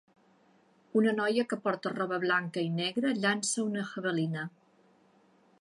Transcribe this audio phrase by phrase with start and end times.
[1.01, 4.51] Una noia que porta roba blanca i negra llança una javelina